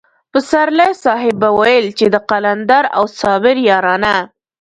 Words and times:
پسرلی 0.31 0.91
صاحب 1.03 1.35
به 1.41 1.49
ويل 1.59 1.85
چې 1.97 2.05
د 2.13 2.15
قلندر 2.29 2.83
او 2.97 3.03
صابر 3.19 3.55
يارانه. 3.69 4.15